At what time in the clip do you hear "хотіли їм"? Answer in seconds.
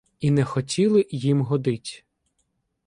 0.45-1.41